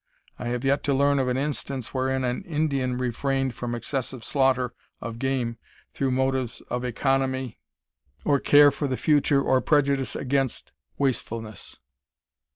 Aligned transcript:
I 0.39 0.45
have 0.47 0.65
yet 0.65 0.81
to 0.85 0.95
learn 0.95 1.19
of 1.19 1.27
an 1.27 1.37
instance 1.37 1.93
wherein 1.93 2.23
an 2.23 2.41
Indian 2.45 2.97
refrained 2.97 3.53
from 3.53 3.75
excessive 3.75 4.23
slaughter 4.23 4.73
of 4.99 5.19
game 5.19 5.59
through 5.93 6.09
motives 6.09 6.59
of 6.71 6.83
economy, 6.83 7.59
or 8.25 8.39
care 8.39 8.71
for 8.71 8.87
the 8.87 8.97
future, 8.97 9.43
or 9.43 9.61
prejudice 9.61 10.15
against 10.15 10.71
wastefulness. 10.97 11.77